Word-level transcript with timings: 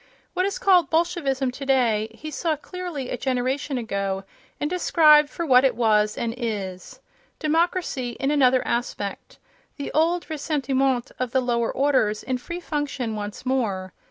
What 0.33 0.47
is 0.47 0.57
called 0.57 0.89
Bolshevism 0.89 1.51
today 1.51 2.07
he 2.15 2.31
saw 2.31 2.55
clearly 2.55 3.11
a 3.11 3.17
generation 3.19 3.77
ago 3.77 4.23
and 4.59 4.67
described 4.67 5.29
for 5.29 5.45
what 5.45 5.63
it 5.63 5.75
was 5.75 6.17
and 6.17 6.33
is—democracy 6.35 8.17
in 8.19 8.31
another 8.31 8.65
aspect, 8.67 9.37
the 9.77 9.91
old 9.91 10.27
ressentiment 10.27 11.11
of 11.19 11.33
the 11.33 11.39
lower 11.41 11.71
orders 11.71 12.23
in 12.23 12.39
free 12.39 12.59
function 12.59 13.15
once 13.15 13.45
more. 13.45 13.93